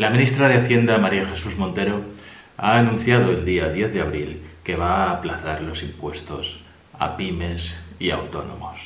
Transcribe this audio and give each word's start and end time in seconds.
La 0.00 0.08
ministra 0.08 0.48
de 0.48 0.54
Hacienda, 0.54 0.96
María 0.96 1.26
Jesús 1.26 1.58
Montero, 1.58 2.00
ha 2.56 2.78
anunciado 2.78 3.32
el 3.32 3.44
día 3.44 3.68
10 3.68 3.92
de 3.92 4.00
abril 4.00 4.40
que 4.64 4.74
va 4.74 5.04
a 5.04 5.10
aplazar 5.10 5.60
los 5.60 5.82
impuestos 5.82 6.60
a 6.98 7.18
pymes 7.18 7.74
y 7.98 8.10
autónomos. 8.10 8.78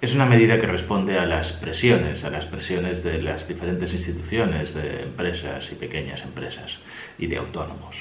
Es 0.00 0.14
una 0.14 0.24
medida 0.24 0.60
que 0.60 0.68
responde 0.68 1.18
a 1.18 1.26
las 1.26 1.50
presiones, 1.50 2.22
a 2.22 2.30
las 2.30 2.44
presiones 2.44 3.02
de 3.02 3.20
las 3.20 3.48
diferentes 3.48 3.92
instituciones, 3.92 4.72
de 4.72 5.02
empresas 5.02 5.68
y 5.72 5.74
pequeñas 5.74 6.22
empresas 6.22 6.78
y 7.18 7.26
de 7.26 7.38
autónomos. 7.38 7.96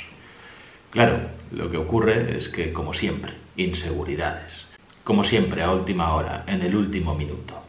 Claro, 0.92 1.22
lo 1.52 1.72
que 1.72 1.78
ocurre 1.78 2.38
es 2.38 2.50
que, 2.50 2.72
como 2.72 2.94
siempre, 2.94 3.34
inseguridades. 3.58 4.68
Como 5.04 5.24
siempre, 5.24 5.64
a 5.64 5.72
última 5.72 6.14
hora, 6.14 6.44
en 6.46 6.62
el 6.62 6.76
último 6.76 7.16
minuto. 7.16 7.66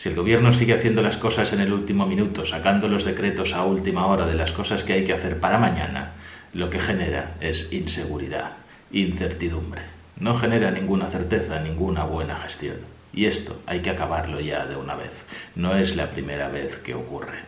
Si 0.00 0.08
el 0.08 0.14
gobierno 0.14 0.50
sigue 0.50 0.72
haciendo 0.72 1.02
las 1.02 1.18
cosas 1.18 1.52
en 1.52 1.60
el 1.60 1.74
último 1.74 2.06
minuto, 2.06 2.46
sacando 2.46 2.88
los 2.88 3.04
decretos 3.04 3.52
a 3.52 3.66
última 3.66 4.06
hora 4.06 4.26
de 4.26 4.34
las 4.34 4.50
cosas 4.50 4.82
que 4.82 4.94
hay 4.94 5.04
que 5.04 5.12
hacer 5.12 5.38
para 5.40 5.58
mañana, 5.58 6.12
lo 6.54 6.70
que 6.70 6.78
genera 6.78 7.34
es 7.38 7.70
inseguridad, 7.70 8.52
incertidumbre. 8.92 9.82
No 10.18 10.38
genera 10.38 10.70
ninguna 10.70 11.10
certeza, 11.10 11.60
ninguna 11.60 12.04
buena 12.04 12.36
gestión. 12.36 12.76
Y 13.12 13.26
esto 13.26 13.60
hay 13.66 13.80
que 13.80 13.90
acabarlo 13.90 14.40
ya 14.40 14.64
de 14.64 14.76
una 14.76 14.94
vez. 14.94 15.12
No 15.54 15.76
es 15.76 15.94
la 15.96 16.06
primera 16.06 16.48
vez 16.48 16.78
que 16.78 16.94
ocurre. 16.94 17.40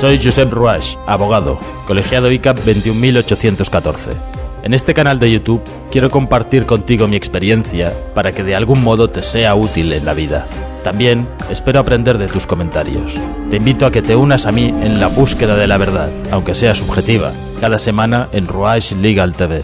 Soy 0.00 0.16
Josep 0.22 0.52
Ruach, 0.52 0.94
abogado, 1.08 1.58
colegiado 1.88 2.30
ICAP 2.30 2.58
21814. 2.58 4.35
En 4.66 4.74
este 4.74 4.94
canal 4.94 5.20
de 5.20 5.30
YouTube 5.30 5.62
quiero 5.92 6.10
compartir 6.10 6.66
contigo 6.66 7.06
mi 7.06 7.14
experiencia 7.14 7.94
para 8.16 8.32
que 8.32 8.42
de 8.42 8.56
algún 8.56 8.82
modo 8.82 9.08
te 9.08 9.22
sea 9.22 9.54
útil 9.54 9.92
en 9.92 10.04
la 10.04 10.12
vida. 10.12 10.44
También 10.82 11.28
espero 11.48 11.78
aprender 11.78 12.18
de 12.18 12.26
tus 12.26 12.48
comentarios. 12.48 13.14
Te 13.48 13.58
invito 13.58 13.86
a 13.86 13.92
que 13.92 14.02
te 14.02 14.16
unas 14.16 14.44
a 14.44 14.50
mí 14.50 14.64
en 14.64 14.98
la 14.98 15.06
búsqueda 15.06 15.54
de 15.56 15.68
la 15.68 15.78
verdad, 15.78 16.10
aunque 16.32 16.52
sea 16.52 16.74
subjetiva, 16.74 17.32
cada 17.60 17.78
semana 17.78 18.26
en 18.32 18.48
Ruach 18.48 18.90
Legal 18.90 19.36
TV. 19.36 19.62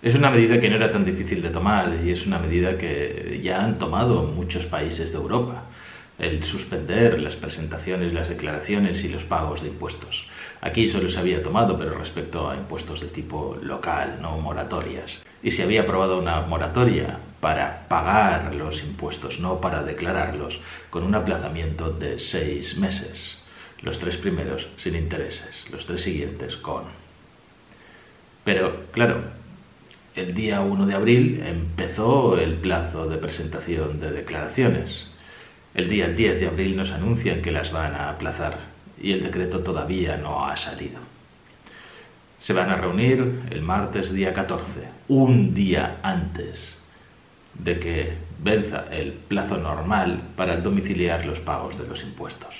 Es 0.00 0.14
una 0.14 0.30
medida 0.30 0.58
que 0.58 0.70
no 0.70 0.76
era 0.76 0.90
tan 0.90 1.04
difícil 1.04 1.42
de 1.42 1.50
tomar 1.50 1.92
y 2.06 2.12
es 2.12 2.26
una 2.26 2.38
medida 2.38 2.78
que 2.78 3.38
ya 3.44 3.62
han 3.62 3.78
tomado 3.78 4.22
muchos 4.22 4.64
países 4.64 5.12
de 5.12 5.18
Europa 5.18 5.64
el 6.18 6.42
suspender 6.42 7.20
las 7.20 7.36
presentaciones, 7.36 8.14
las 8.14 8.30
declaraciones 8.30 9.04
y 9.04 9.08
los 9.08 9.24
pagos 9.24 9.62
de 9.62 9.68
impuestos. 9.68 10.26
Aquí 10.60 10.88
solo 10.88 11.08
se 11.08 11.18
había 11.18 11.42
tomado, 11.42 11.78
pero 11.78 11.94
respecto 11.94 12.50
a 12.50 12.56
impuestos 12.56 13.00
de 13.00 13.08
tipo 13.08 13.56
local, 13.62 14.18
no 14.20 14.38
moratorias. 14.38 15.22
Y 15.42 15.50
se 15.50 15.62
había 15.62 15.82
aprobado 15.82 16.18
una 16.18 16.40
moratoria 16.40 17.18
para 17.40 17.86
pagar 17.88 18.54
los 18.54 18.82
impuestos, 18.82 19.38
no 19.38 19.60
para 19.60 19.82
declararlos, 19.82 20.60
con 20.90 21.04
un 21.04 21.14
aplazamiento 21.14 21.90
de 21.90 22.18
seis 22.18 22.78
meses. 22.78 23.38
Los 23.82 23.98
tres 23.98 24.16
primeros 24.16 24.68
sin 24.78 24.96
intereses, 24.96 25.70
los 25.70 25.86
tres 25.86 26.02
siguientes 26.02 26.56
con. 26.56 26.84
Pero, 28.44 28.86
claro, 28.92 29.24
el 30.14 30.34
día 30.34 30.62
1 30.62 30.86
de 30.86 30.94
abril 30.94 31.42
empezó 31.44 32.38
el 32.38 32.54
plazo 32.54 33.06
de 33.06 33.18
presentación 33.18 34.00
de 34.00 34.12
declaraciones. 34.12 35.08
El 35.74 35.90
día 35.90 36.08
10 36.08 36.40
de 36.40 36.46
abril 36.46 36.74
nos 36.74 36.92
anuncian 36.92 37.42
que 37.42 37.52
las 37.52 37.70
van 37.70 37.94
a 37.94 38.08
aplazar 38.08 38.75
y 39.00 39.12
el 39.12 39.22
decreto 39.22 39.60
todavía 39.60 40.16
no 40.16 40.46
ha 40.46 40.56
salido. 40.56 40.98
Se 42.40 42.52
van 42.52 42.70
a 42.70 42.76
reunir 42.76 43.42
el 43.50 43.62
martes 43.62 44.12
día 44.12 44.32
14, 44.32 44.88
un 45.08 45.54
día 45.54 45.98
antes 46.02 46.76
de 47.54 47.80
que 47.80 48.12
venza 48.42 48.84
el 48.90 49.12
plazo 49.12 49.56
normal 49.56 50.20
para 50.36 50.58
domiciliar 50.58 51.24
los 51.24 51.40
pagos 51.40 51.78
de 51.78 51.88
los 51.88 52.02
impuestos. 52.02 52.54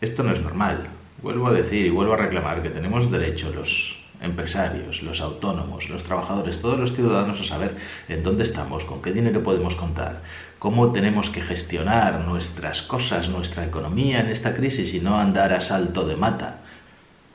Esto 0.00 0.22
no 0.22 0.32
es 0.32 0.40
normal. 0.40 0.86
Vuelvo 1.22 1.48
a 1.48 1.52
decir 1.52 1.86
y 1.86 1.90
vuelvo 1.90 2.12
a 2.12 2.18
reclamar 2.18 2.62
que 2.62 2.68
tenemos 2.68 3.10
derecho 3.10 3.50
los 3.54 4.05
empresarios, 4.20 5.02
los 5.02 5.20
autónomos, 5.20 5.88
los 5.88 6.04
trabajadores, 6.04 6.60
todos 6.60 6.78
los 6.78 6.94
ciudadanos 6.94 7.40
a 7.40 7.44
saber 7.44 7.76
en 8.08 8.22
dónde 8.22 8.44
estamos, 8.44 8.84
con 8.84 9.02
qué 9.02 9.12
dinero 9.12 9.42
podemos 9.42 9.74
contar, 9.74 10.22
cómo 10.58 10.92
tenemos 10.92 11.30
que 11.30 11.42
gestionar 11.42 12.20
nuestras 12.20 12.82
cosas, 12.82 13.28
nuestra 13.28 13.64
economía 13.64 14.20
en 14.20 14.28
esta 14.28 14.54
crisis 14.54 14.94
y 14.94 15.00
no 15.00 15.18
andar 15.18 15.52
a 15.52 15.60
salto 15.60 16.06
de 16.06 16.16
mata, 16.16 16.60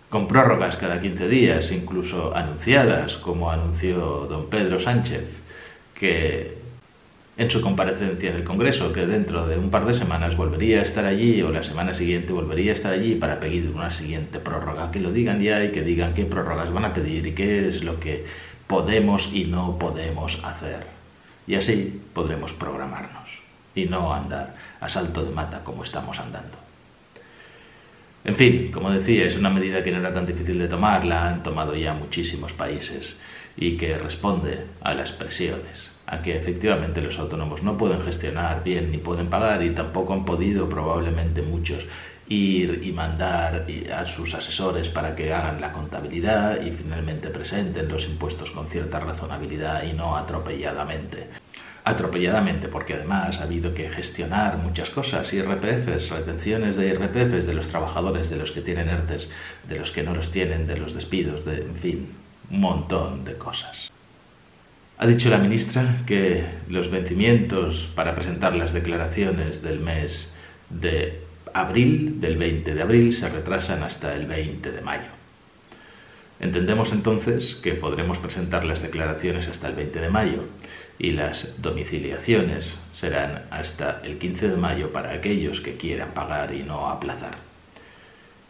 con 0.09 0.28
prórrogas 0.28 0.75
cada 0.75 1.00
15 1.00 1.28
días, 1.30 1.72
incluso 1.72 2.36
anunciadas, 2.36 3.18
como 3.18 3.50
anunció 3.50 4.28
don 4.30 4.50
Pedro 4.50 4.80
Sánchez, 4.80 5.42
que 5.94 6.60
en 7.38 7.50
su 7.50 7.62
comparecencia 7.62 8.30
en 8.30 8.36
el 8.36 8.44
Congreso, 8.44 8.92
que 8.92 9.06
dentro 9.06 9.47
de 9.47 9.58
un 9.58 9.69
par 9.69 9.86
de 9.86 9.96
semanas 9.96 10.36
volvería 10.36 10.80
a 10.80 10.84
estar 10.84 11.06
allí 11.06 11.42
o 11.42 11.50
la 11.50 11.64
semana 11.64 11.94
siguiente 11.94 12.34
volvería 12.34 12.72
a 12.72 12.75
estar 12.75 12.94
allí 12.94 13.16
para 13.16 13.40
pedir 13.40 13.72
una 13.74 13.90
siguiente 13.90 14.40
prórroga, 14.40 14.92
que 14.92 15.00
lo 15.00 15.12
digan 15.12 15.42
ya 15.42 15.64
y 15.64 15.72
que 15.72 15.81
digan 15.81 16.14
qué 16.14 16.25
prórrogas 16.25 16.72
van 16.74 16.86
a 16.86 16.94
pedir 16.94 17.25
y 17.25 17.34
qué 17.34 17.68
es 17.68 17.84
lo 17.84 18.00
que 18.00 18.25
podemos 18.68 19.34
y 19.34 19.46
no 19.46 19.78
podemos 19.78 20.44
hacer. 20.44 20.86
Y 21.47 21.56
así 21.56 22.02
podremos 22.14 22.53
programarnos 22.53 23.30
y 23.75 23.86
no 23.86 24.13
andar 24.13 24.56
a 24.80 24.90
salto 24.90 25.24
de 25.24 25.31
mata 25.31 25.63
como 25.63 25.84
estamos 25.84 26.19
andando. 26.19 26.58
En 28.24 28.36
fin, 28.36 28.72
como 28.72 28.92
decía, 28.92 29.25
es 29.25 29.36
una 29.36 29.50
medida 29.50 29.84
que 29.84 29.92
no 29.92 30.00
era 30.00 30.13
tan 30.13 30.28
difícil 30.28 30.59
de 30.59 30.68
tomar, 30.68 31.06
la 31.06 31.30
han 31.30 31.44
tomado 31.44 31.75
ya 31.75 31.94
muchísimos 31.94 32.53
países 32.53 33.16
y 33.58 33.78
que 33.78 33.98
responde 33.98 34.66
a 34.81 34.94
las 34.94 35.12
presiones 35.12 35.91
a 36.06 36.22
que 36.22 36.38
efectivamente 36.38 37.01
los 37.01 37.19
autónomos 37.19 37.63
no 37.63 37.78
pueden 37.78 38.01
gestionar 38.01 38.63
bien 38.63 38.91
ni 38.91 38.97
pueden 38.97 39.28
pagar 39.28 39.63
y 39.63 39.72
tampoco 39.72 40.13
han 40.13 40.25
podido 40.25 40.67
probablemente 40.67 41.41
muchos 41.41 41.88
ir 42.28 42.81
y 42.84 42.91
mandar 42.91 43.67
a 43.94 44.06
sus 44.06 44.34
asesores 44.34 44.89
para 44.89 45.16
que 45.16 45.34
hagan 45.34 45.59
la 45.59 45.73
contabilidad 45.73 46.62
y 46.62 46.72
finalmente 46.72 47.29
presenten 47.29 47.89
los 47.89 48.06
impuestos 48.06 48.51
con 48.51 48.67
cierta 48.67 49.00
razonabilidad 49.00 49.84
y 49.84 49.94
no 49.94 50.16
atropelladamente. 50.16 51.28
Atropelladamente 51.84 52.68
porque 52.68 52.94
además 52.94 53.39
ha 53.39 53.44
habido 53.44 53.73
que 53.73 53.89
gestionar 53.89 54.57
muchas 54.57 54.91
cosas, 54.91 55.33
IRPFs, 55.33 56.09
retenciones 56.09 56.78
de 56.78 56.88
IRPFs 56.88 57.47
de 57.47 57.53
los 57.53 57.68
trabajadores, 57.68 58.29
de 58.29 58.38
los 58.38 58.51
que 58.51 58.62
tienen 58.62 58.88
ERTES, 58.88 59.29
de 59.68 59.79
los 59.79 59.91
que 59.91 60.03
no 60.03 60.13
los 60.13 60.31
tienen, 60.31 60.68
de 60.68 60.78
los 60.78 60.94
despidos, 60.94 61.44
de, 61.44 61.62
en 61.62 61.75
fin, 61.75 62.16
un 62.50 62.62
montón 62.62 63.25
de 63.25 63.35
cosas. 63.38 63.91
Ha 65.01 65.07
dicho 65.07 65.31
la 65.31 65.39
ministra 65.39 66.03
que 66.06 66.44
los 66.69 66.91
vencimientos 66.91 67.89
para 67.95 68.13
presentar 68.13 68.56
las 68.56 68.72
declaraciones 68.72 69.63
del 69.63 69.79
mes 69.79 70.31
de 70.69 71.22
abril, 71.56 72.22
del 72.22 72.38
20 72.38 72.75
de 72.75 72.81
abril, 72.84 73.12
se 73.12 73.28
retrasan 73.28 73.81
hasta 73.81 74.13
el 74.13 74.28
20 74.28 74.72
de 74.72 74.81
mayo. 74.81 75.09
Entendemos 76.39 76.94
entonces 76.94 77.56
que 77.56 77.73
podremos 77.73 78.19
presentar 78.19 78.63
las 78.63 78.84
declaraciones 78.84 79.47
hasta 79.47 79.69
el 79.69 79.75
20 79.75 80.01
de 80.01 80.09
mayo 80.12 80.44
y 81.00 81.13
las 81.13 81.59
domiciliaciones 81.59 82.75
serán 82.95 83.45
hasta 83.50 84.01
el 84.03 84.19
15 84.19 84.50
de 84.50 84.57
mayo 84.57 84.91
para 84.91 85.13
aquellos 85.13 85.62
que 85.62 85.78
quieran 85.78 86.13
pagar 86.13 86.53
y 86.53 86.62
no 86.62 86.89
aplazar. 86.89 87.38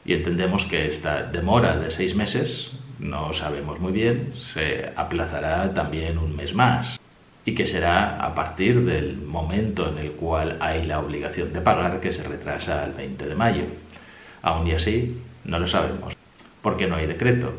Y 0.03 0.15
entendemos 0.15 0.65
que 0.65 0.85
esta 0.85 1.23
demora 1.23 1.77
de 1.77 1.91
seis 1.91 2.13
meses 2.13 2.73
no 3.01 3.33
sabemos 3.33 3.79
muy 3.79 3.91
bien, 3.91 4.33
se 4.35 4.91
aplazará 4.95 5.73
también 5.73 6.17
un 6.17 6.35
mes 6.35 6.53
más 6.53 6.99
y 7.43 7.55
que 7.55 7.65
será 7.65 8.23
a 8.23 8.35
partir 8.35 8.85
del 8.85 9.17
momento 9.17 9.89
en 9.89 9.97
el 9.97 10.11
cual 10.11 10.57
hay 10.59 10.85
la 10.85 10.99
obligación 10.99 11.51
de 11.51 11.61
pagar 11.61 11.99
que 11.99 12.13
se 12.13 12.23
retrasa 12.23 12.83
al 12.83 12.93
20 12.93 13.25
de 13.25 13.35
mayo. 13.35 13.63
Aún 14.43 14.67
y 14.67 14.73
así, 14.73 15.17
no 15.43 15.59
lo 15.59 15.65
sabemos, 15.65 16.15
porque 16.61 16.87
no 16.87 16.95
hay 16.95 17.07
decreto. 17.07 17.53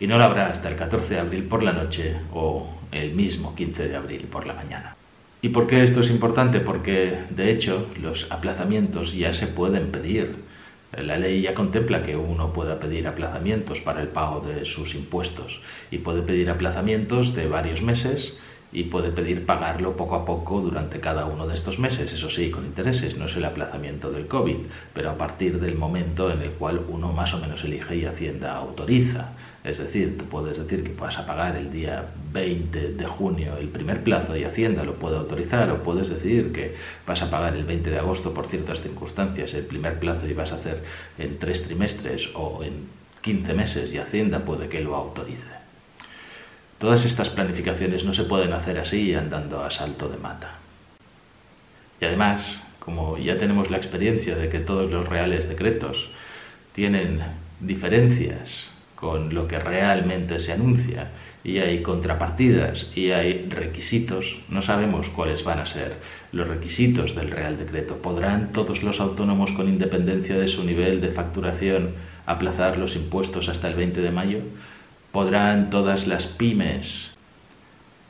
Y 0.00 0.06
no 0.06 0.16
lo 0.16 0.24
habrá 0.24 0.46
hasta 0.46 0.70
el 0.70 0.76
14 0.76 1.14
de 1.14 1.20
abril 1.20 1.44
por 1.44 1.62
la 1.62 1.72
noche 1.72 2.16
o 2.32 2.70
el 2.90 3.12
mismo 3.12 3.54
15 3.54 3.88
de 3.88 3.96
abril 3.96 4.26
por 4.30 4.46
la 4.46 4.54
mañana. 4.54 4.96
¿Y 5.42 5.50
por 5.50 5.66
qué 5.66 5.84
esto 5.84 6.00
es 6.00 6.10
importante? 6.10 6.60
Porque, 6.60 7.18
de 7.30 7.50
hecho, 7.50 7.88
los 8.00 8.30
aplazamientos 8.30 9.14
ya 9.14 9.34
se 9.34 9.46
pueden 9.46 9.90
pedir 9.90 10.47
la 10.96 11.18
ley 11.18 11.42
ya 11.42 11.54
contempla 11.54 12.02
que 12.02 12.16
uno 12.16 12.52
pueda 12.52 12.80
pedir 12.80 13.06
aplazamientos 13.06 13.80
para 13.80 14.00
el 14.00 14.08
pago 14.08 14.40
de 14.40 14.64
sus 14.64 14.94
impuestos 14.94 15.60
y 15.90 15.98
puede 15.98 16.22
pedir 16.22 16.50
aplazamientos 16.50 17.34
de 17.34 17.46
varios 17.46 17.82
meses 17.82 18.34
y 18.72 18.84
puede 18.84 19.10
pedir 19.10 19.46
pagarlo 19.46 19.96
poco 19.96 20.14
a 20.14 20.24
poco 20.24 20.60
durante 20.60 21.00
cada 21.00 21.24
uno 21.26 21.46
de 21.46 21.54
estos 21.54 21.78
meses, 21.78 22.12
eso 22.12 22.30
sí, 22.30 22.50
con 22.50 22.66
intereses, 22.66 23.16
no 23.16 23.26
es 23.26 23.36
el 23.36 23.44
aplazamiento 23.44 24.10
del 24.10 24.26
COVID, 24.26 24.56
pero 24.92 25.10
a 25.10 25.16
partir 25.16 25.58
del 25.60 25.74
momento 25.74 26.30
en 26.30 26.42
el 26.42 26.50
cual 26.50 26.82
uno 26.88 27.12
más 27.12 27.32
o 27.34 27.38
menos 27.38 27.64
elige 27.64 27.96
y 27.96 28.04
Hacienda 28.04 28.56
autoriza. 28.56 29.32
Es 29.64 29.78
decir, 29.78 30.16
tú 30.16 30.24
puedes 30.26 30.56
decir 30.56 30.84
que 30.84 30.94
vas 30.94 31.18
a 31.18 31.26
pagar 31.26 31.56
el 31.56 31.72
día 31.72 32.06
20 32.32 32.92
de 32.92 33.06
junio 33.06 33.56
el 33.58 33.68
primer 33.68 34.04
plazo 34.04 34.36
y 34.36 34.44
Hacienda 34.44 34.84
lo 34.84 34.94
puede 34.94 35.16
autorizar, 35.16 35.70
o 35.70 35.82
puedes 35.82 36.08
decir 36.08 36.52
que 36.52 36.76
vas 37.06 37.22
a 37.22 37.30
pagar 37.30 37.56
el 37.56 37.64
20 37.64 37.90
de 37.90 37.98
agosto 37.98 38.32
por 38.32 38.46
ciertas 38.46 38.82
circunstancias 38.82 39.54
el 39.54 39.64
primer 39.64 39.98
plazo 39.98 40.28
y 40.28 40.32
vas 40.32 40.52
a 40.52 40.56
hacer 40.56 40.84
en 41.18 41.38
tres 41.38 41.64
trimestres 41.64 42.30
o 42.34 42.62
en 42.62 42.88
15 43.22 43.52
meses 43.54 43.92
y 43.92 43.98
Hacienda 43.98 44.40
puede 44.40 44.68
que 44.68 44.80
lo 44.80 44.94
autorice. 44.94 45.58
Todas 46.78 47.04
estas 47.04 47.28
planificaciones 47.28 48.04
no 48.04 48.14
se 48.14 48.22
pueden 48.22 48.52
hacer 48.52 48.78
así 48.78 49.12
andando 49.12 49.64
a 49.64 49.70
salto 49.70 50.08
de 50.08 50.16
mata. 50.16 50.54
Y 52.00 52.04
además, 52.04 52.42
como 52.78 53.18
ya 53.18 53.36
tenemos 53.38 53.70
la 53.70 53.76
experiencia 53.76 54.36
de 54.36 54.48
que 54.48 54.60
todos 54.60 54.88
los 54.88 55.08
reales 55.08 55.48
decretos 55.48 56.10
tienen 56.72 57.20
diferencias 57.58 58.70
con 58.98 59.32
lo 59.32 59.46
que 59.46 59.60
realmente 59.60 60.40
se 60.40 60.52
anuncia 60.52 61.12
y 61.44 61.58
hay 61.58 61.82
contrapartidas 61.82 62.90
y 62.96 63.12
hay 63.12 63.46
requisitos, 63.48 64.40
no 64.48 64.60
sabemos 64.60 65.08
cuáles 65.08 65.44
van 65.44 65.60
a 65.60 65.66
ser 65.66 65.98
los 66.32 66.48
requisitos 66.48 67.14
del 67.14 67.30
Real 67.30 67.56
Decreto. 67.56 67.98
¿Podrán 67.98 68.50
todos 68.50 68.82
los 68.82 69.00
autónomos 69.00 69.52
con 69.52 69.68
independencia 69.68 70.36
de 70.36 70.48
su 70.48 70.64
nivel 70.64 71.00
de 71.00 71.10
facturación 71.10 71.90
aplazar 72.26 72.76
los 72.76 72.96
impuestos 72.96 73.48
hasta 73.48 73.68
el 73.68 73.76
20 73.76 74.00
de 74.00 74.10
mayo? 74.10 74.40
¿Podrán 75.12 75.70
todas 75.70 76.08
las 76.08 76.26
pymes, 76.26 77.16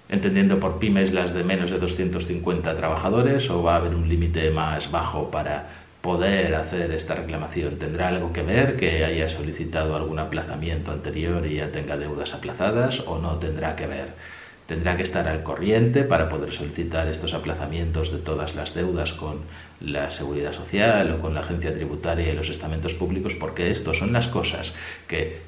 entendiendo 0.08 0.58
por 0.58 0.78
pymes 0.78 1.12
las 1.12 1.34
de 1.34 1.44
menos 1.44 1.70
de 1.70 1.78
250 1.78 2.76
trabajadores, 2.78 3.50
o 3.50 3.62
va 3.62 3.74
a 3.74 3.76
haber 3.76 3.94
un 3.94 4.08
límite 4.08 4.50
más 4.50 4.90
bajo 4.90 5.30
para 5.30 5.77
poder 6.02 6.54
hacer 6.54 6.92
esta 6.92 7.14
reclamación? 7.14 7.78
¿Tendrá 7.78 8.08
algo 8.08 8.32
que 8.32 8.42
ver 8.42 8.76
que 8.76 9.04
haya 9.04 9.28
solicitado 9.28 9.96
algún 9.96 10.18
aplazamiento 10.18 10.92
anterior 10.92 11.46
y 11.46 11.56
ya 11.56 11.72
tenga 11.72 11.96
deudas 11.96 12.34
aplazadas 12.34 13.00
o 13.06 13.18
no 13.18 13.38
tendrá 13.38 13.76
que 13.76 13.86
ver? 13.86 14.08
Tendrá 14.66 14.96
que 14.96 15.02
estar 15.02 15.26
al 15.26 15.42
corriente 15.42 16.04
para 16.04 16.28
poder 16.28 16.52
solicitar 16.52 17.08
estos 17.08 17.32
aplazamientos 17.32 18.12
de 18.12 18.18
todas 18.18 18.54
las 18.54 18.74
deudas 18.74 19.14
con 19.14 19.38
la 19.80 20.10
seguridad 20.10 20.52
social 20.52 21.10
o 21.12 21.20
con 21.22 21.34
la 21.34 21.40
agencia 21.40 21.72
tributaria 21.72 22.30
y 22.30 22.36
los 22.36 22.50
estamentos 22.50 22.92
públicos 22.94 23.34
porque 23.34 23.70
estos 23.70 23.96
son 23.98 24.12
las 24.12 24.28
cosas 24.28 24.74
que 25.06 25.40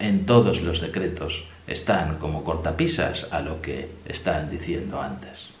en 0.00 0.26
todos 0.26 0.60
los 0.62 0.80
decretos 0.80 1.44
están 1.68 2.18
como 2.18 2.42
cortapisas 2.42 3.28
a 3.30 3.40
lo 3.40 3.62
que 3.62 3.90
están 4.06 4.50
diciendo 4.50 5.00
antes. 5.00 5.53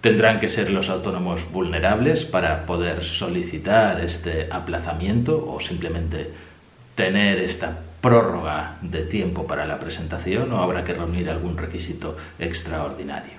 Tendrán 0.00 0.38
que 0.38 0.48
ser 0.48 0.70
los 0.70 0.90
autónomos 0.90 1.50
vulnerables 1.50 2.24
para 2.24 2.66
poder 2.66 3.02
solicitar 3.02 4.00
este 4.00 4.46
aplazamiento 4.48 5.44
o 5.44 5.58
simplemente 5.58 6.30
tener 6.94 7.38
esta 7.38 7.80
prórroga 8.00 8.76
de 8.80 9.02
tiempo 9.02 9.48
para 9.48 9.66
la 9.66 9.80
presentación 9.80 10.52
o 10.52 10.62
habrá 10.62 10.84
que 10.84 10.92
reunir 10.92 11.28
algún 11.28 11.56
requisito 11.56 12.16
extraordinario. 12.38 13.38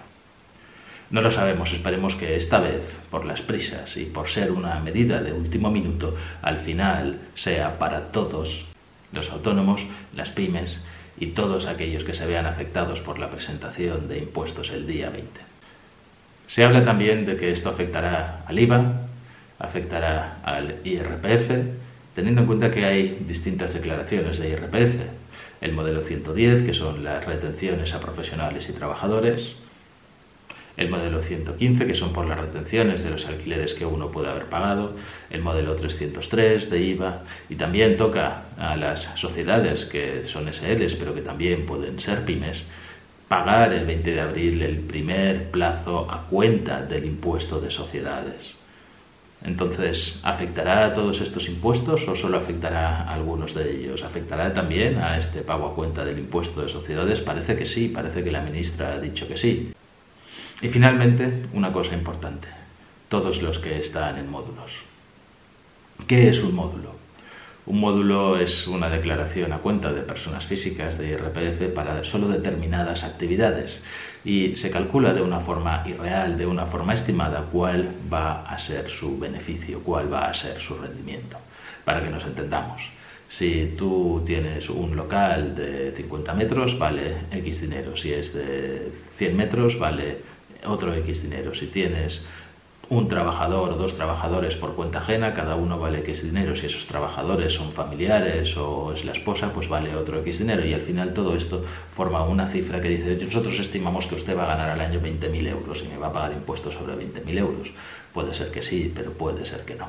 No 1.12 1.22
lo 1.22 1.32
sabemos, 1.32 1.72
esperemos 1.72 2.16
que 2.16 2.36
esta 2.36 2.60
vez, 2.60 2.84
por 3.10 3.24
las 3.24 3.42
prisas 3.42 3.96
y 3.96 4.04
por 4.04 4.30
ser 4.30 4.52
una 4.52 4.80
medida 4.82 5.24
de 5.24 5.32
último 5.32 5.72
minuto, 5.72 6.16
al 6.42 6.58
final 6.58 7.20
sea 7.36 7.80
para 7.80 8.12
todos 8.12 8.66
los 9.14 9.32
autónomos, 9.32 9.82
las 10.14 10.30
pymes 10.30 10.78
y 11.18 11.28
todos 11.28 11.68
aquellos 11.68 12.04
que 12.04 12.14
se 12.14 12.28
vean 12.28 12.46
afectados 12.46 13.00
por 13.00 13.18
la 13.18 13.32
presentación 13.32 14.10
de 14.10 14.20
impuestos 14.20 14.72
el 14.72 14.86
día 14.86 15.10
20. 15.10 15.49
Se 16.50 16.64
habla 16.64 16.84
también 16.84 17.28
de 17.28 17.38
que 17.38 17.52
esto 17.52 17.70
afectará 17.70 18.44
al 18.48 18.58
IVA, 18.58 19.02
afectará 19.60 20.40
al 20.44 20.78
IRPF, 20.84 21.52
teniendo 22.16 22.42
en 22.42 22.48
cuenta 22.48 22.72
que 22.72 22.86
hay 22.86 23.20
distintas 23.28 23.74
declaraciones 23.76 24.40
de 24.40 24.50
IRPF. 24.50 24.96
El 25.62 25.74
modelo 25.74 26.02
110, 26.02 26.64
que 26.64 26.74
son 26.74 27.04
las 27.04 27.24
retenciones 27.24 27.94
a 27.94 28.00
profesionales 28.00 28.68
y 28.68 28.74
trabajadores, 28.74 29.58
el 30.76 30.90
modelo 30.90 31.22
115, 31.22 31.86
que 31.86 31.94
son 31.94 32.14
por 32.14 32.26
las 32.26 32.40
retenciones 32.40 33.04
de 33.04 33.12
los 33.12 33.28
alquileres 33.28 33.76
que 33.76 33.86
uno 33.86 34.10
puede 34.10 34.30
haber 34.30 34.46
pagado, 34.46 34.96
el 35.30 35.42
modelo 35.42 35.76
303 35.76 36.70
de 36.70 36.80
IVA, 36.80 37.20
y 37.50 37.56
también 37.56 37.96
toca 37.96 38.46
a 38.58 38.76
las 38.76 39.02
sociedades 39.16 39.86
que 39.86 40.24
son 40.26 40.52
SLs, 40.52 40.96
pero 40.96 41.14
que 41.14 41.22
también 41.22 41.68
pueden 41.68 42.00
ser 42.00 42.26
pymes, 42.26 42.64
pagar 43.30 43.72
el 43.72 43.86
20 43.86 44.12
de 44.12 44.22
abril 44.22 44.62
el 44.64 44.80
primer 44.80 45.52
plazo 45.52 46.12
a 46.12 46.26
cuenta 46.26 46.82
del 46.82 47.06
impuesto 47.06 47.62
de 47.62 47.70
sociedades. 47.70 48.58
Entonces, 49.44 50.20
¿afectará 50.24 50.88
a 50.88 50.94
todos 50.94 51.22
estos 51.22 51.48
impuestos 51.48 52.06
o 52.08 52.16
solo 52.16 52.38
afectará 52.38 53.04
a 53.04 53.14
algunos 53.14 53.54
de 53.54 53.72
ellos? 53.72 54.04
¿Afectará 54.04 54.54
también 54.54 54.98
a 54.98 55.18
este 55.18 55.42
pago 55.42 55.68
a 55.68 55.76
cuenta 55.76 56.04
del 56.04 56.20
impuesto 56.20 56.62
de 56.62 56.70
sociedades? 56.70 57.22
Parece 57.22 57.56
que 57.56 57.66
sí, 57.66 57.88
parece 57.88 58.24
que 58.24 58.32
la 58.32 58.42
ministra 58.42 58.94
ha 58.94 59.00
dicho 59.00 59.28
que 59.28 59.38
sí. 59.38 59.72
Y 60.62 60.68
finalmente, 60.68 61.46
una 61.54 61.72
cosa 61.72 61.94
importante, 61.94 62.50
todos 63.08 63.42
los 63.42 63.60
que 63.60 63.80
están 63.80 64.18
en 64.18 64.30
módulos. 64.30 64.74
¿Qué 66.06 66.28
es 66.28 66.44
un 66.44 66.56
módulo? 66.56 66.96
Un 67.70 67.82
módulo 67.82 68.40
es 68.40 68.66
una 68.66 68.90
declaración 68.90 69.54
a 69.54 69.60
cuenta 69.60 69.94
de 69.94 70.02
personas 70.02 70.44
físicas 70.44 70.98
de 70.98 71.10
IRPF 71.10 71.72
para 71.72 72.04
solo 72.04 72.28
determinadas 72.28 73.04
actividades 73.04 73.84
y 74.26 74.56
se 74.56 74.72
calcula 74.72 75.14
de 75.14 75.22
una 75.22 75.40
forma 75.40 75.84
irreal, 75.86 76.36
de 76.36 76.48
una 76.48 76.66
forma 76.66 76.96
estimada, 76.96 77.46
cuál 77.52 77.90
va 78.12 78.42
a 78.42 78.58
ser 78.58 78.90
su 78.90 79.20
beneficio, 79.20 79.82
cuál 79.84 80.12
va 80.12 80.30
a 80.30 80.34
ser 80.34 80.60
su 80.60 80.78
rendimiento, 80.78 81.38
para 81.86 82.04
que 82.04 82.10
nos 82.10 82.26
entendamos. 82.26 82.82
Si 83.30 83.76
tú 83.78 84.24
tienes 84.26 84.68
un 84.72 84.96
local 84.96 85.54
de 85.56 85.94
50 85.96 86.34
metros, 86.34 86.80
vale 86.80 87.18
X 87.32 87.62
dinero. 87.62 87.96
Si 87.96 88.12
es 88.12 88.34
de 88.34 88.92
100 89.16 89.38
metros, 89.38 89.78
vale 89.78 90.18
otro 90.66 90.92
X 90.96 91.22
dinero. 91.22 91.54
Si 91.54 91.68
tienes 91.68 92.26
un 92.90 93.08
trabajador 93.08 93.70
o 93.72 93.78
dos 93.78 93.96
trabajadores 93.96 94.56
por 94.56 94.74
cuenta 94.74 94.98
ajena, 94.98 95.36
cada 95.36 95.56
uno 95.56 95.78
vale 95.78 96.00
X 96.00 96.24
dinero. 96.24 96.56
Si 96.56 96.66
esos 96.66 96.88
trabajadores 96.88 97.54
son 97.54 97.72
familiares 97.72 98.58
o 98.58 98.94
es 98.94 99.06
la 99.06 99.12
esposa, 99.12 99.54
pues 99.54 99.70
vale 99.70 99.96
otro 99.96 100.20
X 100.22 100.40
dinero. 100.40 100.66
Y 100.66 100.74
al 100.74 100.82
final 100.82 101.14
todo 101.14 101.36
esto 101.36 101.64
forma 101.94 102.24
una 102.24 102.48
cifra 102.48 102.82
que 102.82 102.90
dice, 102.90 103.16
nosotros 103.24 103.60
estimamos 103.60 104.08
que 104.08 104.16
usted 104.16 104.36
va 104.36 104.46
a 104.46 104.56
ganar 104.56 104.72
al 104.72 104.82
año 104.82 105.00
20.000 105.00 105.48
euros 105.48 105.84
y 105.84 105.88
me 105.88 105.98
va 105.98 106.08
a 106.08 106.14
pagar 106.14 106.34
impuestos 106.34 106.74
sobre 106.74 106.96
20.000 106.96 107.38
euros. 107.38 107.72
Puede 108.12 108.34
ser 108.34 108.50
que 108.50 108.64
sí, 108.64 108.92
pero 108.94 109.14
puede 109.14 109.46
ser 109.46 109.66
que 109.66 109.76
no. 109.76 109.88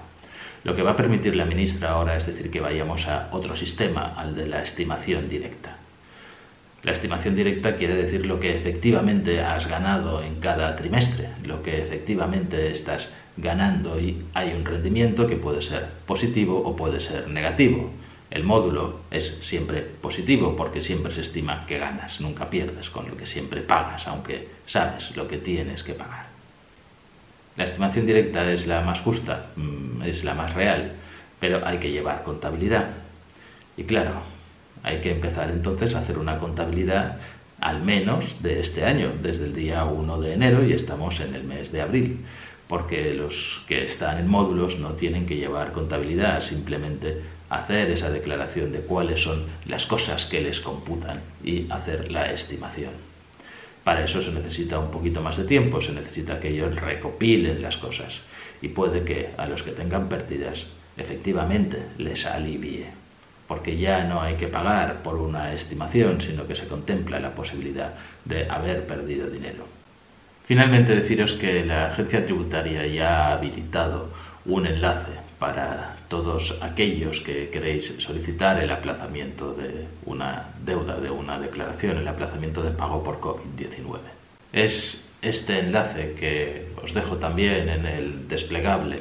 Lo 0.62 0.76
que 0.76 0.82
va 0.82 0.90
a 0.90 0.96
permitir 0.96 1.34
la 1.36 1.46
ministra 1.46 1.92
ahora 1.92 2.18
es 2.18 2.26
decir 2.26 2.50
que 2.50 2.60
vayamos 2.60 3.08
a 3.08 3.30
otro 3.32 3.56
sistema, 3.56 4.12
al 4.14 4.34
de 4.34 4.46
la 4.46 4.62
estimación 4.62 5.26
directa. 5.30 5.79
La 6.82 6.92
estimación 6.92 7.34
directa 7.34 7.76
quiere 7.76 7.94
decir 7.94 8.24
lo 8.24 8.40
que 8.40 8.56
efectivamente 8.56 9.40
has 9.40 9.68
ganado 9.68 10.22
en 10.22 10.36
cada 10.36 10.74
trimestre, 10.76 11.28
lo 11.44 11.62
que 11.62 11.82
efectivamente 11.82 12.70
estás 12.70 13.10
ganando 13.36 14.00
y 14.00 14.24
hay 14.32 14.52
un 14.52 14.64
rendimiento 14.64 15.26
que 15.26 15.36
puede 15.36 15.60
ser 15.60 15.86
positivo 16.06 16.58
o 16.58 16.76
puede 16.76 17.00
ser 17.00 17.28
negativo. 17.28 17.90
El 18.30 18.44
módulo 18.44 19.00
es 19.10 19.38
siempre 19.42 19.82
positivo 19.82 20.56
porque 20.56 20.82
siempre 20.82 21.12
se 21.12 21.20
estima 21.20 21.66
que 21.66 21.78
ganas, 21.78 22.20
nunca 22.20 22.48
pierdes 22.48 22.88
con 22.88 23.08
lo 23.08 23.16
que 23.16 23.26
siempre 23.26 23.60
pagas, 23.60 24.06
aunque 24.06 24.48
sabes 24.66 25.14
lo 25.16 25.28
que 25.28 25.36
tienes 25.36 25.82
que 25.82 25.94
pagar. 25.94 26.26
La 27.56 27.64
estimación 27.64 28.06
directa 28.06 28.50
es 28.50 28.66
la 28.66 28.80
más 28.80 29.00
justa, 29.00 29.48
mm, 29.56 30.02
es 30.02 30.24
la 30.24 30.34
más 30.34 30.54
real, 30.54 30.92
pero 31.40 31.66
hay 31.66 31.78
que 31.78 31.90
llevar 31.90 32.22
contabilidad. 32.22 32.88
Y 33.76 33.84
claro, 33.84 34.22
hay 34.82 35.00
que 35.00 35.12
empezar 35.12 35.50
entonces 35.50 35.94
a 35.94 36.00
hacer 36.00 36.18
una 36.18 36.38
contabilidad 36.38 37.16
al 37.60 37.82
menos 37.82 38.42
de 38.42 38.60
este 38.60 38.84
año, 38.84 39.12
desde 39.22 39.44
el 39.44 39.54
día 39.54 39.84
1 39.84 40.20
de 40.20 40.32
enero 40.32 40.64
y 40.64 40.72
estamos 40.72 41.20
en 41.20 41.34
el 41.34 41.44
mes 41.44 41.70
de 41.72 41.82
abril, 41.82 42.20
porque 42.68 43.12
los 43.14 43.62
que 43.68 43.84
están 43.84 44.18
en 44.18 44.28
módulos 44.28 44.78
no 44.78 44.90
tienen 44.90 45.26
que 45.26 45.36
llevar 45.36 45.72
contabilidad, 45.72 46.42
simplemente 46.42 47.20
hacer 47.50 47.90
esa 47.90 48.10
declaración 48.10 48.72
de 48.72 48.80
cuáles 48.80 49.22
son 49.22 49.44
las 49.66 49.86
cosas 49.86 50.24
que 50.24 50.40
les 50.40 50.60
computan 50.60 51.20
y 51.44 51.66
hacer 51.70 52.10
la 52.10 52.32
estimación. 52.32 52.92
Para 53.84 54.04
eso 54.04 54.22
se 54.22 54.30
necesita 54.30 54.78
un 54.78 54.90
poquito 54.90 55.20
más 55.20 55.36
de 55.36 55.44
tiempo, 55.44 55.82
se 55.82 55.92
necesita 55.92 56.38
que 56.38 56.50
ellos 56.50 56.74
recopilen 56.76 57.60
las 57.60 57.76
cosas 57.76 58.20
y 58.62 58.68
puede 58.68 59.04
que 59.04 59.30
a 59.36 59.46
los 59.46 59.62
que 59.62 59.72
tengan 59.72 60.08
pérdidas 60.08 60.66
efectivamente 60.96 61.82
les 61.98 62.24
alivie 62.26 62.86
porque 63.50 63.76
ya 63.76 64.04
no 64.04 64.22
hay 64.22 64.36
que 64.36 64.46
pagar 64.46 65.02
por 65.02 65.16
una 65.16 65.52
estimación, 65.52 66.20
sino 66.20 66.46
que 66.46 66.54
se 66.54 66.68
contempla 66.68 67.18
la 67.18 67.34
posibilidad 67.34 67.94
de 68.24 68.48
haber 68.48 68.86
perdido 68.86 69.28
dinero. 69.28 69.64
Finalmente 70.46 70.94
deciros 70.94 71.32
que 71.32 71.64
la 71.66 71.88
agencia 71.88 72.24
tributaria 72.24 72.86
ya 72.86 73.26
ha 73.26 73.32
habilitado 73.32 74.10
un 74.46 74.68
enlace 74.68 75.10
para 75.40 75.96
todos 76.06 76.60
aquellos 76.62 77.22
que 77.22 77.50
queréis 77.50 77.92
solicitar 77.98 78.62
el 78.62 78.70
aplazamiento 78.70 79.52
de 79.52 79.88
una 80.06 80.50
deuda, 80.64 81.00
de 81.00 81.10
una 81.10 81.40
declaración, 81.40 81.98
el 81.98 82.06
aplazamiento 82.06 82.62
de 82.62 82.70
pago 82.70 83.02
por 83.02 83.18
COVID-19. 83.18 83.98
Es 84.52 85.10
este 85.22 85.58
enlace 85.58 86.14
que 86.14 86.68
os 86.80 86.94
dejo 86.94 87.16
también 87.16 87.68
en 87.68 87.84
el 87.84 88.28
desplegable 88.28 89.00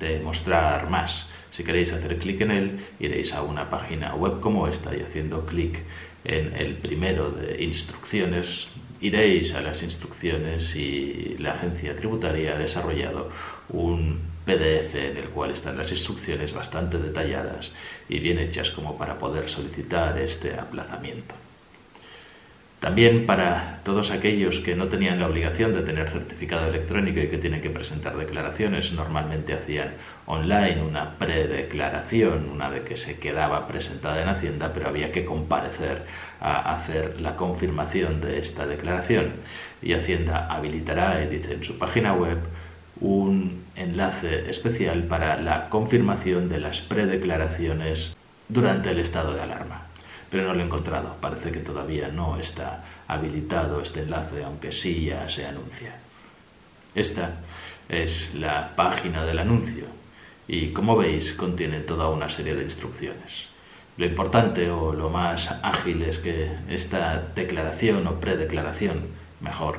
de 0.00 0.18
mostrar 0.20 0.88
más 0.88 1.28
si 1.52 1.64
queréis 1.64 1.92
hacer 1.92 2.18
clic 2.18 2.40
en 2.40 2.50
él, 2.50 2.80
iréis 2.98 3.32
a 3.34 3.42
una 3.42 3.70
página 3.70 4.14
web 4.14 4.40
como 4.40 4.66
esta 4.68 4.96
y 4.96 5.02
haciendo 5.02 5.44
clic 5.44 5.80
en 6.24 6.54
el 6.56 6.74
primero 6.74 7.30
de 7.30 7.62
instrucciones, 7.62 8.68
iréis 9.00 9.52
a 9.54 9.60
las 9.60 9.82
instrucciones 9.82 10.74
y 10.76 11.36
la 11.38 11.52
agencia 11.54 11.96
tributaria 11.96 12.54
ha 12.54 12.58
desarrollado 12.58 13.30
un 13.68 14.20
PDF 14.46 14.94
en 14.94 15.16
el 15.16 15.28
cual 15.28 15.50
están 15.50 15.76
las 15.76 15.90
instrucciones 15.90 16.54
bastante 16.54 16.98
detalladas 16.98 17.70
y 18.08 18.18
bien 18.18 18.38
hechas 18.38 18.70
como 18.70 18.96
para 18.96 19.18
poder 19.18 19.48
solicitar 19.48 20.18
este 20.18 20.54
aplazamiento. 20.54 21.34
También 22.82 23.26
para 23.26 23.78
todos 23.84 24.10
aquellos 24.10 24.58
que 24.58 24.74
no 24.74 24.88
tenían 24.88 25.20
la 25.20 25.28
obligación 25.28 25.72
de 25.72 25.82
tener 25.82 26.10
certificado 26.10 26.66
electrónico 26.66 27.20
y 27.20 27.28
que 27.28 27.38
tienen 27.38 27.60
que 27.60 27.70
presentar 27.70 28.16
declaraciones, 28.16 28.90
normalmente 28.92 29.54
hacían 29.54 29.94
online 30.26 30.82
una 30.82 31.16
predeclaración, 31.16 32.48
una 32.52 32.72
de 32.72 32.82
que 32.82 32.96
se 32.96 33.20
quedaba 33.20 33.68
presentada 33.68 34.20
en 34.20 34.28
Hacienda, 34.28 34.72
pero 34.74 34.88
había 34.88 35.12
que 35.12 35.24
comparecer 35.24 36.06
a 36.40 36.74
hacer 36.74 37.20
la 37.20 37.36
confirmación 37.36 38.20
de 38.20 38.40
esta 38.40 38.66
declaración. 38.66 39.30
Y 39.80 39.92
Hacienda 39.92 40.48
habilitará, 40.48 41.20
dice 41.20 41.54
en 41.54 41.62
su 41.62 41.78
página 41.78 42.14
web, 42.14 42.38
un 43.00 43.62
enlace 43.76 44.50
especial 44.50 45.04
para 45.04 45.40
la 45.40 45.68
confirmación 45.68 46.48
de 46.48 46.58
las 46.58 46.80
predeclaraciones 46.80 48.16
durante 48.48 48.90
el 48.90 48.98
estado 48.98 49.34
de 49.34 49.42
alarma 49.42 49.91
pero 50.32 50.48
no 50.48 50.54
lo 50.54 50.60
he 50.60 50.64
encontrado. 50.64 51.14
Parece 51.20 51.52
que 51.52 51.60
todavía 51.60 52.08
no 52.08 52.38
está 52.38 52.82
habilitado 53.06 53.82
este 53.82 54.00
enlace, 54.00 54.42
aunque 54.42 54.72
sí 54.72 55.04
ya 55.04 55.28
se 55.28 55.46
anuncia. 55.46 55.94
Esta 56.94 57.40
es 57.88 58.34
la 58.34 58.74
página 58.74 59.26
del 59.26 59.38
anuncio 59.38 59.84
y 60.48 60.72
como 60.72 60.96
veis 60.96 61.34
contiene 61.34 61.80
toda 61.80 62.08
una 62.08 62.30
serie 62.30 62.54
de 62.54 62.64
instrucciones. 62.64 63.48
Lo 63.98 64.06
importante 64.06 64.70
o 64.70 64.94
lo 64.94 65.10
más 65.10 65.50
ágil 65.62 66.02
es 66.02 66.16
que 66.16 66.50
esta 66.68 67.22
declaración 67.34 68.06
o 68.06 68.18
predeclaración, 68.18 69.08
mejor, 69.42 69.76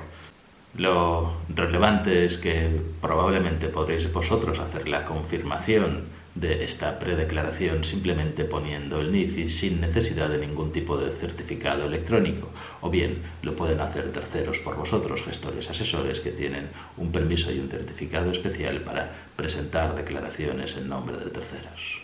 lo 0.75 1.33
relevante 1.49 2.25
es 2.25 2.37
que 2.37 2.79
probablemente 3.01 3.69
podréis 3.69 4.11
vosotros 4.13 4.59
hacer 4.59 4.87
la 4.87 5.05
confirmación 5.05 6.03
de 6.35 6.63
esta 6.63 6.97
predeclaración 6.97 7.83
simplemente 7.83 8.43
poniendo 8.43 8.99
el 8.99 9.11
NIFI 9.11 9.49
sin 9.49 9.81
necesidad 9.81 10.29
de 10.29 10.39
ningún 10.39 10.71
tipo 10.71 10.97
de 10.97 11.11
certificado 11.11 11.85
electrónico, 11.85 12.49
o 12.81 12.89
bien 12.89 13.21
lo 13.43 13.53
pueden 13.53 13.79
hacer 13.81 14.11
terceros 14.11 14.57
por 14.59 14.75
vosotros, 14.75 15.23
gestores 15.23 15.69
asesores 15.69 16.21
que 16.21 16.31
tienen 16.31 16.69
un 16.97 17.11
permiso 17.11 17.51
y 17.51 17.59
un 17.59 17.69
certificado 17.69 18.31
especial 18.31 18.81
para 18.81 19.11
presentar 19.35 19.95
declaraciones 19.95 20.75
en 20.75 20.89
nombre 20.89 21.17
de 21.17 21.29
terceros. 21.29 22.01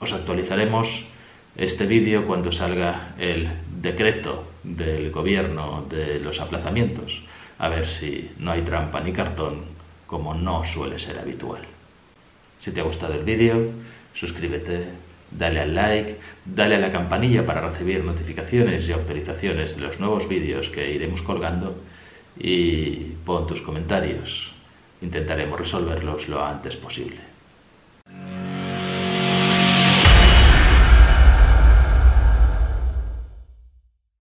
Os 0.00 0.12
actualizaremos 0.12 1.04
este 1.56 1.86
vídeo 1.86 2.26
cuando 2.26 2.52
salga 2.52 3.14
el 3.18 3.48
decreto 3.80 4.44
del 4.62 5.10
gobierno 5.10 5.86
de 5.88 6.18
los 6.18 6.40
aplazamientos, 6.40 7.22
a 7.58 7.68
ver 7.68 7.86
si 7.86 8.30
no 8.38 8.52
hay 8.52 8.62
trampa 8.62 9.00
ni 9.00 9.12
cartón 9.12 9.64
como 10.06 10.34
no 10.34 10.64
suele 10.64 10.98
ser 10.98 11.18
habitual. 11.18 11.75
Si 12.66 12.72
te 12.72 12.80
ha 12.80 12.82
gustado 12.82 13.14
el 13.14 13.22
vídeo, 13.22 13.70
suscríbete, 14.12 14.86
dale 15.30 15.60
al 15.60 15.72
like, 15.72 16.16
dale 16.44 16.74
a 16.74 16.80
la 16.80 16.90
campanilla 16.90 17.46
para 17.46 17.60
recibir 17.60 18.02
notificaciones 18.02 18.88
y 18.88 18.92
autorizaciones 18.92 19.76
de 19.76 19.82
los 19.82 20.00
nuevos 20.00 20.28
vídeos 20.28 20.68
que 20.70 20.90
iremos 20.90 21.22
colgando 21.22 21.76
y 22.36 22.96
pon 23.24 23.46
tus 23.46 23.62
comentarios. 23.62 24.50
Intentaremos 25.00 25.60
resolverlos 25.60 26.28
lo 26.28 26.44
antes 26.44 26.74
posible. 26.74 27.25